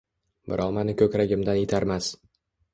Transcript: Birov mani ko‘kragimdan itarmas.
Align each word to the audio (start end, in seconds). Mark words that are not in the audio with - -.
Birov 0.53 0.71
mani 0.77 0.95
ko‘kragimdan 1.03 1.63
itarmas. 1.69 2.13